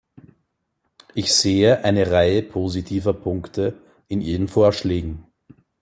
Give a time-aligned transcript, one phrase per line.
[1.13, 3.75] Ich sehe eine Reihe positiver Punkte
[4.07, 5.27] in Ihren Vorschlägen.